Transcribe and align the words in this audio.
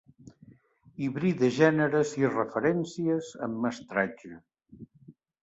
Hibrida 1.03 1.49
gèneres 1.57 2.13
i 2.21 2.31
referències 2.31 3.29
amb 3.49 3.63
mestratge. 3.67 4.33